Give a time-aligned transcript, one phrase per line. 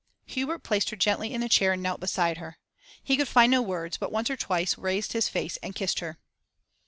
[0.25, 2.57] Hubert placed her gently in the chair and knelt beside her.
[3.03, 6.17] He could find no words, but once or twice raised his face and kissed her.